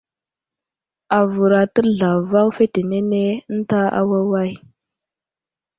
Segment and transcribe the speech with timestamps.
[1.17, 4.51] Avər atəɗ zlavaŋ fetenene ənta awaway.